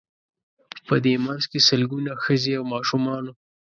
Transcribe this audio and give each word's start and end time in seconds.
په 0.87 0.95
دې 1.05 1.15
منځ 1.25 1.43
کې 1.51 1.59
سلګونه 1.67 2.11
ښځې 2.23 2.51
او 2.59 2.63
ماشومان 2.73 3.23
وو. 3.27 3.33